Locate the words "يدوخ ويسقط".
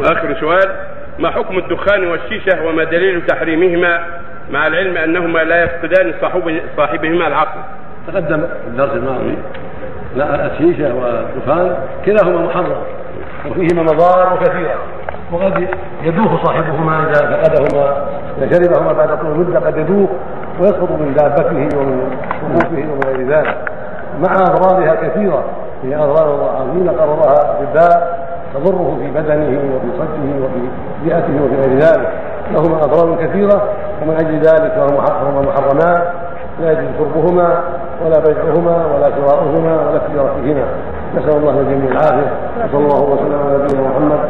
19.76-20.90